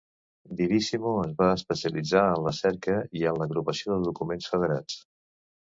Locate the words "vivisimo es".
0.61-1.35